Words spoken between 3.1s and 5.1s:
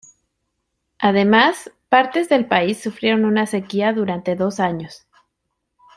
una sequía durante dos años.